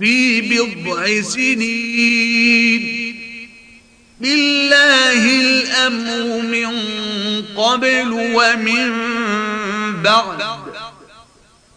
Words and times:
في 0.00 0.40
بضع 0.40 1.20
سنين. 1.22 2.82
لله 4.20 5.40
الأمر 5.40 6.42
من 6.42 6.72
قبل 7.56 8.12
ومن 8.12 8.92
بعد 10.02 10.42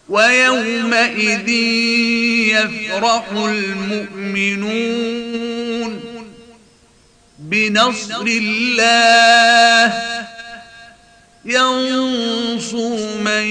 ويومئذ 0.08 1.48
يفرح 2.48 3.24
المؤمنون. 3.32 4.94
بنصر 7.38 8.26
الله 8.26 9.92
ينصر 11.44 13.18
من 13.20 13.44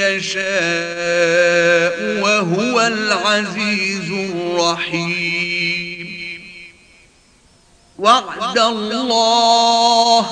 يشاء. 0.00 1.85
العزيز 2.86 4.10
الرحيم. 4.10 6.06
وعد 7.98 8.58
الله 8.58 10.26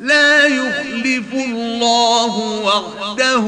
لا 0.00 0.46
يخلف 0.46 1.32
الله 1.32 2.36
وعده 2.38 3.38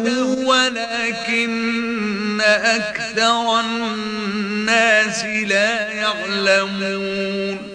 ولكن 0.47 2.41
أكثر 2.41 3.61
الناس 3.61 5.25
لا 5.25 5.93
يعلمون. 5.93 7.68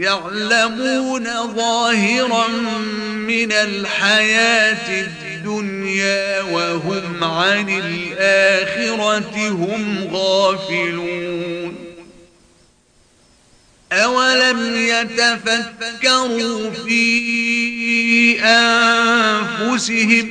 يعلمون 0.00 1.24
ظاهرا 1.56 2.48
من 3.28 3.52
الحياة 3.52 5.04
الدنيا 5.04 6.42
وهم 6.42 7.24
عن 7.24 7.68
الآخرة 7.68 9.48
هم 9.48 10.08
غافلون. 10.12 11.74
أولم 13.92 14.76
يتفكروا 14.76 16.70
في 16.70 18.40
أنفسهم 18.40 20.30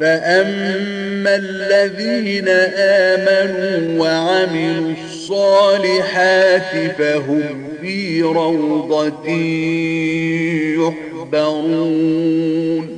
فأما 0.00 1.36
الذين 1.36 2.48
آمنوا 2.78 4.04
وعملوا 4.04 4.92
الصالحات 5.04 6.92
فهم 6.98 7.68
في 7.82 8.22
روضة 8.22 9.28
يحبرون. 11.32 12.97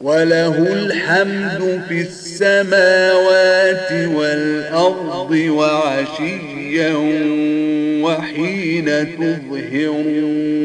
وله 0.00 0.72
الحمد 0.72 1.82
في 1.88 2.00
السماوات 2.00 3.92
والأرض 3.92 5.30
وعشيا 5.30 6.94
وحين 8.02 9.16
تظهرون 9.18 10.64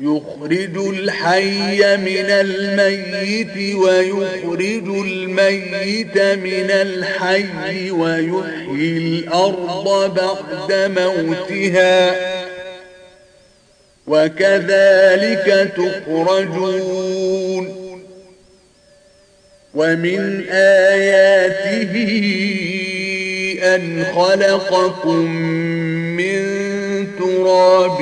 يخرج 0.00 0.76
الحي 0.76 1.96
من 1.96 2.30
الميت 2.30 3.76
ويخرج 3.76 4.88
الميت 4.88 6.18
من 6.18 6.70
الحي 6.70 7.90
ويحيي 7.90 8.96
الأرض 8.98 10.14
بعد 10.14 10.72
موتها 10.98 12.35
وكذلك 14.06 15.72
تخرجون. 15.76 17.66
ومن 19.74 20.44
آياته 20.50 22.12
أن 23.62 24.04
خلقكم 24.04 25.30
من 26.16 26.42
تراب 27.18 27.98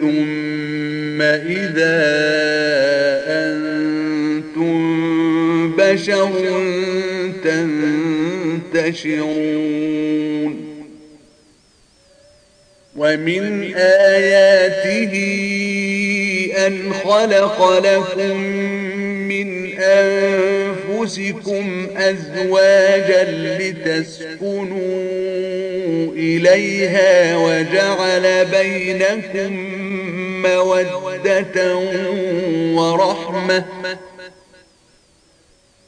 ثم 0.00 1.22
إذا 1.22 1.98
أنتم 3.28 4.78
بشر 5.76 6.32
تنتشرون. 8.74 10.67
ومن 12.98 13.74
آياته 13.76 15.14
أن 16.66 16.92
خلق 16.92 17.78
لكم 17.78 18.36
من 19.28 19.68
أنفسكم 19.78 21.66
أزواجا 21.96 23.24
لتسكنوا 23.58 24.88
إليها 26.12 27.36
وجعل 27.36 28.44
بينكم 28.44 29.52
مودة 30.42 31.76
ورحمة 32.74 33.64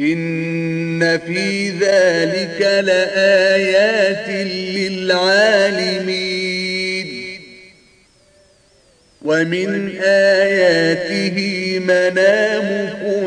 إن 0.00 1.18
في 1.18 1.70
ذلك 1.70 2.60
لآيات 2.60 4.28
للعالمين. 4.76 6.18
ومن 9.22 9.98
آياته 10.02 11.38
منامكم 11.78 13.24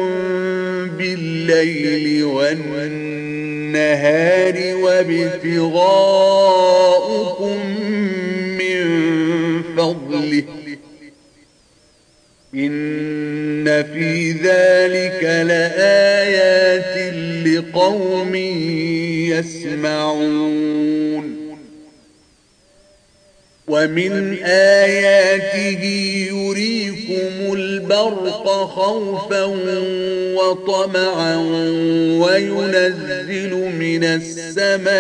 بالليل 0.98 2.24
والنهار 2.24 3.16
وابتغاؤكم 4.76 5.80
من 8.58 8.84
فضله. 9.78 10.44
إن 12.56 13.11
في 13.84 14.32
ذلك 14.32 15.24
لآيات 15.24 17.14
لقوم 17.48 18.36
يسمعون 19.36 20.62
ومن 23.68 24.38
آياته 24.44 25.84
يريكم 26.32 27.54
البرق 27.54 28.48
خوفا 28.48 29.44
وطمعا 30.36 31.36
وينزل 32.20 33.54
من 33.80 34.04
السماء 34.04 34.92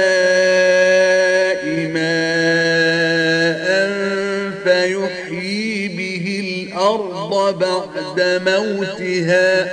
الأرض 6.95 7.59
بعد 7.59 8.41
موتها. 8.47 9.63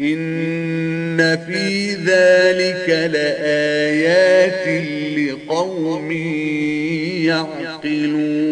إن 0.00 1.36
في 1.46 1.94
ذلك 1.94 2.88
لآيات 3.12 4.66
لقوم 5.18 6.12
يعقلون. 7.26 8.50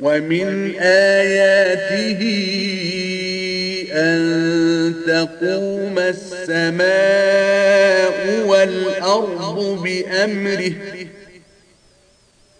ومن 0.00 0.74
آياته 0.80 2.20
أن 3.92 4.94
تقوم 5.06 5.98
السماء 5.98 6.84
والأرض 8.46 9.82
بأمره. 9.82 10.72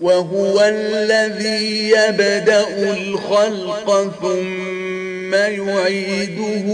وهو 0.00 0.64
الذي 0.64 1.90
يبدأ 1.90 2.92
الخلق 2.92 4.12
ثم 4.22 5.34
يعيده 5.34 6.72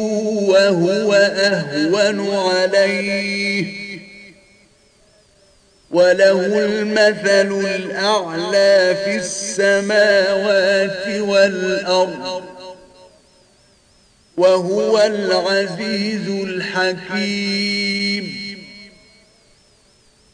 وهو 0.48 1.14
أهون 1.14 2.36
عليه. 2.36 3.66
وله 5.90 6.58
المثل 6.58 7.64
الأعلى 7.74 8.96
في 9.04 9.16
السماوات 9.16 11.20
والأرض. 11.20 12.42
وهو 14.36 14.98
العزيز 14.98 16.28
الحكيم. 16.28 18.43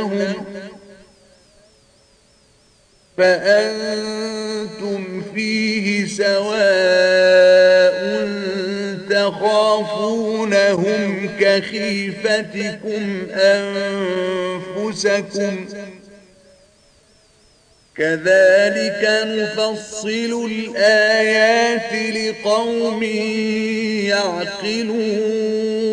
تخافونهم 0.00 0.44
فأنتم 3.16 5.22
فيه 5.34 6.06
سواء 6.06 7.50
تخافونهم 9.10 11.30
كخيفتكم 11.40 13.26
أنفسكم 14.76 15.66
كذلك 17.96 19.02
نفصل 19.24 20.46
الآيات 20.50 21.92
لقوم 22.16 23.02
يعقلون 24.08 25.89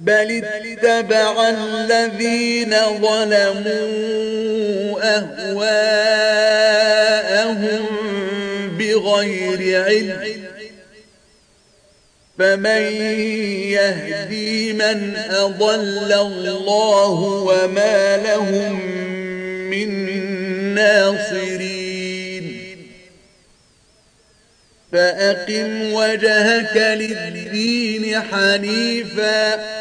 بل 0.00 0.44
اتبع 0.44 1.48
الذين 1.48 2.74
ظلموا 3.00 3.80
أهواءهم 5.16 6.66
بغير 8.78 9.84
علم 9.84 10.42
فمن 12.38 12.82
يهدي 13.72 14.72
من 14.72 15.16
أضل 15.30 16.12
الله 16.12 17.20
وما 17.22 18.16
لهم 18.16 18.80
من 19.70 19.88
ناصرين 20.74 21.79
فأقم 24.92 25.92
وجهك 25.92 26.76
للدين 26.76 28.20
حنيفاً. 28.20 29.80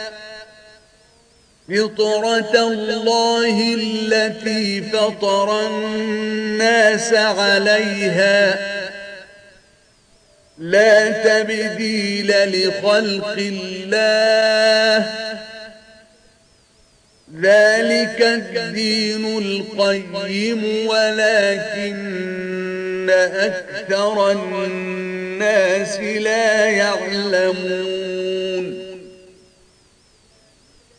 فطرة 1.70 2.68
الله 2.68 3.76
التي 3.76 4.82
فطر 4.82 5.68
الناس 5.68 7.14
عليها. 7.14 8.60
لا 10.58 11.12
تبديل 11.12 12.28
لخلق 12.28 13.36
الله. 13.38 15.10
ذلك 17.42 18.22
الدين 18.22 19.38
القيم 19.38 20.88
ولكن 20.88 22.00
أكثر 23.10 24.32
الناس 24.32 24.99
لا 26.02 26.66
يعلمون. 26.66 28.30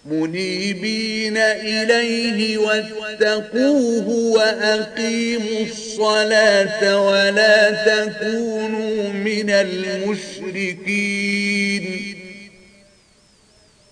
منيبين 0.04 1.36
إليه 1.36 2.58
واتقوه 2.58 4.08
وأقيموا 4.08 5.60
الصلاة 5.70 7.06
ولا 7.06 7.70
تكونوا 7.70 9.12
من 9.12 9.50
المشركين. 9.50 10.90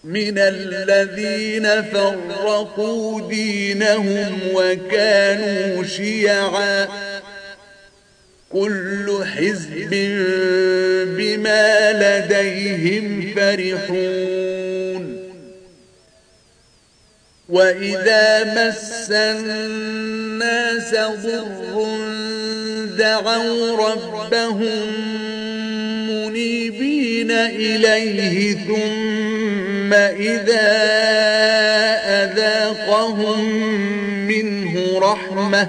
من 0.04 0.38
الذين 0.38 1.82
فرقوا 1.82 3.28
دينهم 3.28 4.40
وكانوا 4.54 5.84
شيعا. 5.84 7.07
كل 8.52 9.24
حزب 9.24 9.90
بما 11.16 11.92
لديهم 11.92 13.34
فرحون. 13.36 15.28
وإذا 17.48 18.44
مس 18.44 19.10
الناس 19.10 20.94
ضر 20.94 21.86
دعوا 22.98 23.90
ربهم 23.90 24.88
منيبين 26.10 27.30
إليه 27.30 28.54
ثم 28.54 29.92
إذا 29.94 30.68
أذاقهم 32.24 33.44
منه 34.28 34.98
رحمة 34.98 35.68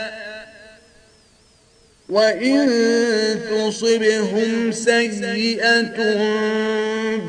وإن 2.11 2.69
تصبهم 3.51 4.71
سيئة 4.71 6.15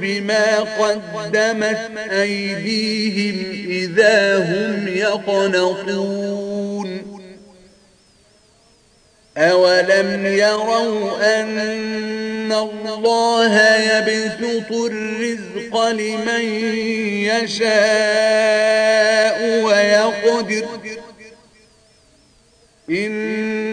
بما 0.00 0.58
قدمت 0.58 1.90
أيديهم 2.10 3.66
إذا 3.70 4.38
هم 4.38 4.88
يقنطون 4.88 6.42
أولم 9.36 10.26
يروا 10.26 11.40
أن 11.40 12.52
الله 12.52 13.60
يبسط 13.76 14.72
الرزق 14.72 15.88
لمن 15.90 16.44
يشاء 17.30 17.72
ويقدر 19.64 20.66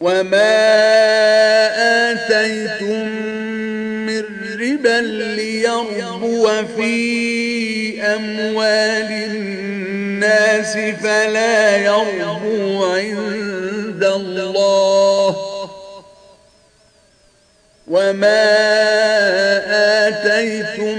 وما 0.00 0.72
آتيتم 2.10 3.08
من 4.06 4.24
ربا 4.60 5.00
ليربو 5.00 6.48
في 6.76 8.02
أموال 8.02 9.10
الناس 9.10 10.72
فلا 11.02 11.76
يربو 11.76 12.84
عند 12.84 14.04
الله. 14.04 15.36
وما 17.88 18.42
آتيتم 20.08 20.98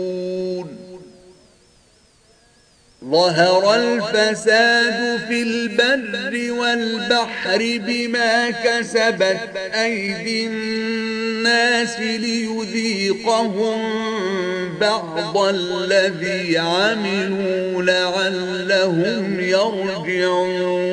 ظهر 3.11 3.75
الفساد 3.75 5.19
في 5.27 5.41
البر 5.41 6.51
والبحر 6.51 7.79
بما 7.87 8.49
كسبت 8.49 9.39
أيدي 9.73 10.47
الناس 10.47 11.99
ليذيقهم 11.99 13.81
بعض 14.81 15.37
الذي 15.37 16.57
عملوا 16.57 17.83
لعلهم 17.83 19.39
يرجعون. 19.39 20.91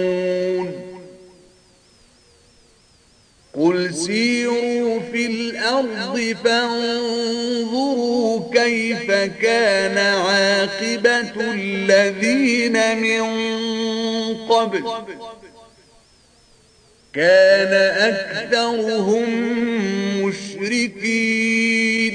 قل 3.59 3.95
سيروا 3.95 5.01
في 5.13 5.27
الأرض 5.27 6.37
فانظروا 6.45 8.01
كيف 8.55 9.11
كان 9.43 9.99
عاقبة 9.99 11.53
الذين 11.53 12.97
من 12.97 13.23
قبل 14.49 14.85
كان 17.15 17.73
أكثرهم 18.13 19.29
مشركين 20.23 22.15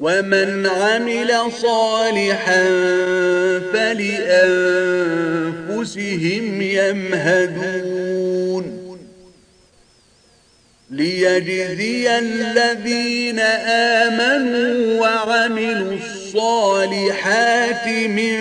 ومن 0.00 0.66
عمل 0.66 1.30
صالحا 1.62 2.64
فلأنفسهم 3.72 4.14
يمهدون. 6.62 8.64
ليجزي 10.90 12.18
الذين 12.18 13.40
آمنوا 14.00 15.00
وعملوا 15.00 15.92
الصالحات 15.92 17.88
من 17.88 18.38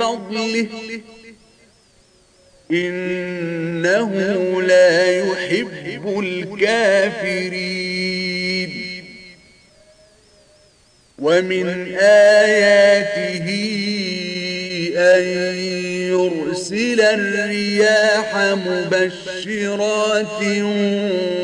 فضله. 0.00 0.68
إنه 2.70 4.12
لا 4.62 5.18
يحب 5.18 6.18
الكافرين. 6.18 8.43
ومن 11.24 11.94
آياته 11.98 13.48
أن 14.96 15.24
يرسل 16.12 17.00
الرياح 17.00 18.36
مبشرات 18.66 20.42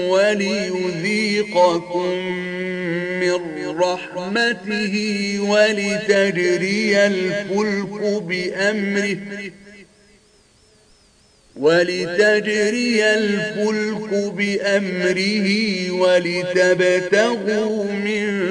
وليذيقكم 0.08 2.14
من 3.20 3.40
رحمته 3.78 4.94
ولتجري 5.40 7.06
الفلك 7.06 8.22
بأمره 8.22 9.16
ولتجري 11.56 13.04
الفلك 13.04 14.32
بأمره 14.36 15.48
ولتبتغوا 15.90 17.84
من 17.84 18.50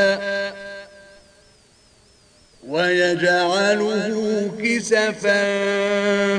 ويجعله 3.21 4.51
كسفا 4.63 5.43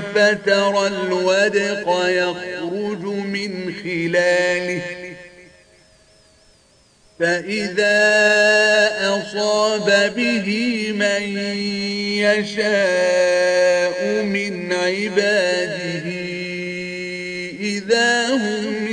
فترى 0.01 0.87
الودق 0.87 1.87
يخرج 2.09 3.05
من 3.05 3.75
خلاله. 3.83 4.83
فإذا 7.21 7.99
أصاب 9.01 10.15
به 10.17 10.49
من 10.93 11.39
يشاء 12.19 13.99
من 14.23 14.73
عباده 14.73 16.07
إذا 17.61 18.29
هم 18.29 18.89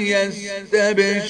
يستبشرون. 0.75 1.29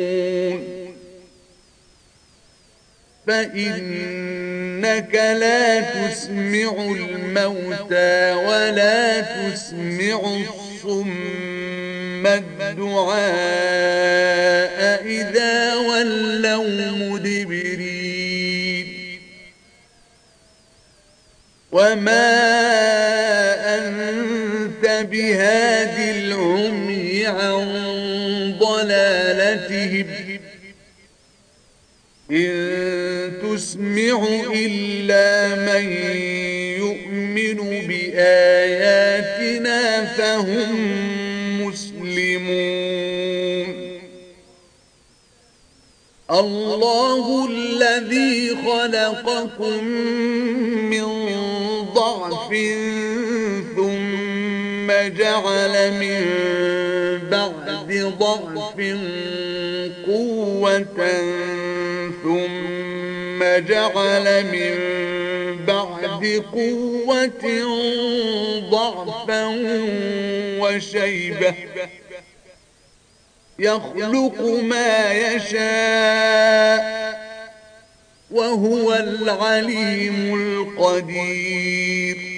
فإنك 3.31 5.15
لا 5.15 5.81
تسمع 5.81 6.71
الموتى 6.83 8.31
ولا 8.31 9.21
تسمع 9.21 10.19
الصم 10.81 12.27
الدعاء 12.27 13.21
إذا 15.05 15.75
ولوا 15.75 16.91
مدبرين. 16.91 18.87
وما 21.71 22.31
أنت 23.77 25.07
بهاد 25.11 25.97
العمي 26.15 27.27
عن 27.27 27.65
ضلالتهم. 28.59 30.07
إن 32.31 33.20
تسمع 33.55 34.27
إلا 34.53 35.55
من 35.55 35.85
يؤمن 36.77 37.57
بآياتنا 37.87 39.79
فهم 40.05 40.71
مسلمون. 41.65 43.11
الله 46.31 47.47
الذي 47.49 48.55
خلقكم 48.65 49.83
من 50.93 51.07
ضعف 51.93 52.49
ثم 53.75 54.87
جعل 55.17 55.75
من 55.91 56.21
بعد 57.31 57.89
ضعف 58.19 58.77
قوة 60.07 60.97
ثم 63.61 63.67
جعل 63.67 64.45
من 64.45 64.77
بعد 65.65 66.43
قوة 66.53 67.45
ضعفا 68.69 69.45
وشيبة. 70.59 71.55
يخلق 73.59 74.41
ما 74.63 75.13
يشاء 75.13 77.01
وهو 78.31 78.93
العليم 78.93 80.33
القدير. 80.35 82.30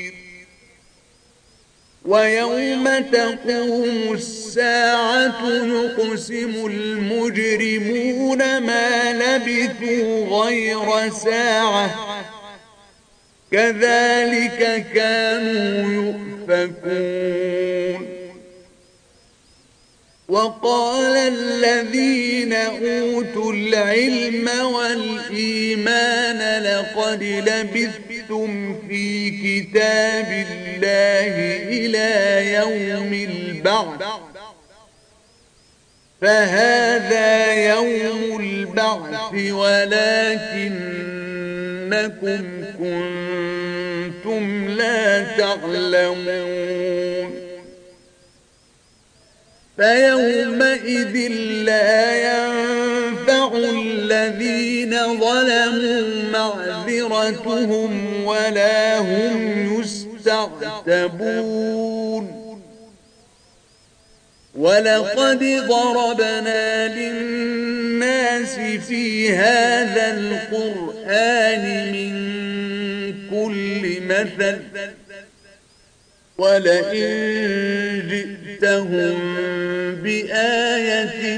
ويوم 2.05 2.99
تقوم 2.99 4.13
الساعة 4.13 5.49
يقسم 5.49 6.65
المجرمون 6.65 8.37
ما 8.57 9.13
لبثوا 9.13 10.43
غير 10.43 11.09
ساعة. 11.09 11.89
كذلك 13.51 14.85
كانوا 14.93 16.13
يؤفكون. 16.49 18.13
وقال 20.29 21.15
الذين 21.17 22.53
أوتوا 22.53 23.53
العلم 23.53 24.49
والإيمان 24.65 26.39
لقد 26.63 27.23
لبثتم 28.33 28.75
في 28.87 29.29
كتاب 29.29 30.45
الله 30.51 31.35
إلى 31.69 32.09
يوم 32.53 33.13
البعث 33.13 34.03
فهذا 36.21 37.53
يوم 37.53 38.39
البعث 38.39 39.33
ولكنكم 39.51 40.83
كنتم 42.79 44.43
لا 44.67 45.23
تعلمون 45.37 47.33
فيومئذ 49.77 51.31
لا 51.65 52.15
ينفع 52.15 52.82
الذين 53.69 55.19
ظلموا 55.19 56.03
معذرتهم 56.33 57.91
ولا 58.25 58.99
هم 58.99 59.79
يستعتبون. 60.83 62.25
ولقد 64.55 65.43
ضربنا 65.67 66.87
للناس 66.87 68.55
في 68.87 69.33
هذا 69.35 70.17
القرآن 70.17 71.91
من 71.91 72.13
كل 73.29 74.01
مثل. 74.01 74.57
ولئن 76.37 77.07
جئتهم 78.09 79.15
بآية 79.95 81.37